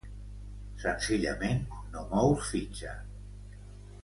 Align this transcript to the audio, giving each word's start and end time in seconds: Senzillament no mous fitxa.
Senzillament 0.83 1.61
no 1.93 2.07
mous 2.15 2.49
fitxa. 2.55 2.97